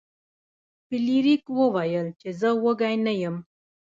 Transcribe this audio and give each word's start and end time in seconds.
فلیریک 0.87 1.43
وویل 1.59 2.07
چې 2.19 2.29
زه 2.39 2.49
وږی 2.63 2.95
نه 3.05 3.13
یم. 3.21 3.35